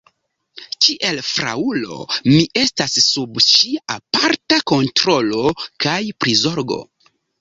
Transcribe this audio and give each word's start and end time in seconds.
Kiel 0.85 1.19
fraŭlo, 1.31 1.97
mi 2.29 2.39
estas 2.61 2.97
sub 3.09 3.37
ŝia 3.49 3.83
aparta 3.99 4.59
kontrolo 4.73 5.45
kaj 5.87 5.99
prizorgo. 6.25 6.81